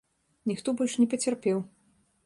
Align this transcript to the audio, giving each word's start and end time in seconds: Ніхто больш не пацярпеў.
Ніхто 0.51 0.75
больш 0.79 0.97
не 1.03 1.07
пацярпеў. 1.13 1.65